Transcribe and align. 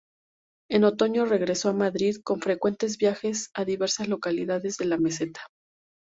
En 0.67 0.83
otoño 0.83 1.25
regresó 1.27 1.69
a 1.69 1.73
Madrid, 1.73 2.15
con 2.23 2.41
frecuentes 2.41 2.97
viajes 2.97 3.51
a 3.53 3.65
diversas 3.65 4.07
localidades 4.07 4.77
de 4.77 4.85
la 4.85 4.97
meseta. 4.97 5.41